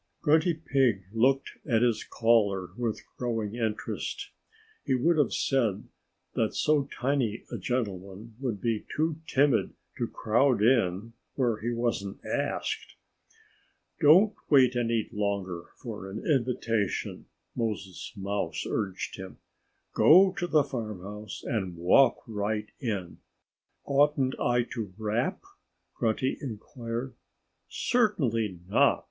Grunty 0.23 0.55
Pig 0.55 1.03
looked 1.13 1.59
at 1.63 1.83
his 1.83 2.03
caller 2.03 2.71
with 2.75 3.03
growing 3.17 3.53
interest. 3.53 4.31
He 4.83 4.95
would 4.95 5.17
have 5.19 5.31
said 5.31 5.89
that 6.33 6.55
so 6.55 6.89
tiny 6.91 7.43
a 7.51 7.59
gentleman 7.59 8.33
would 8.39 8.59
be 8.59 8.83
too 8.97 9.17
timid 9.27 9.75
to 9.99 10.07
crowd 10.07 10.63
in 10.63 11.13
where 11.35 11.59
he 11.61 11.69
wasn't 11.71 12.19
asked. 12.25 12.95
"Don't 13.99 14.33
wait 14.49 14.75
any 14.75 15.07
longer 15.11 15.65
for 15.75 16.09
an 16.09 16.25
invitation," 16.25 17.27
Moses 17.55 18.11
Mouse 18.15 18.65
urged 18.67 19.17
him. 19.17 19.37
"Go 19.93 20.31
to 20.33 20.47
the 20.47 20.63
farmhouse 20.63 21.43
and 21.43 21.77
walk 21.77 22.23
right 22.25 22.71
in." 22.79 23.19
"Oughtn't 23.85 24.33
I 24.39 24.63
to 24.73 24.95
rap?" 24.97 25.43
Grunty 25.95 26.39
inquired. 26.41 27.13
"Certainly 27.69 28.61
not!" 28.67 28.99